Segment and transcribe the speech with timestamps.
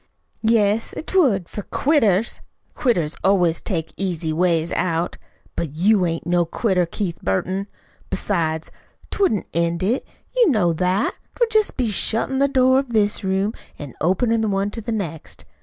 [0.41, 2.41] "Yes, 'twould for quitters.
[2.73, 5.19] Quitters always take easy ways out.
[5.55, 7.67] But you ain't no quitter, Keith Burton.
[8.09, 8.71] Besides,
[9.11, 10.07] 't wouldn't end it.
[10.35, 11.19] You know that.
[11.35, 14.91] 'Twould jest be shuttin' the door of this room an' openin' the one to the
[14.91, 15.45] next.